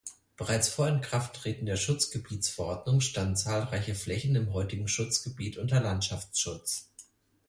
[0.35, 6.89] Bereits vor Inkrafttreten der Schutzgebietsverordnung standen zahlreiche Flächen im heutigen Schutzgebiet unter Landschaftsschutz.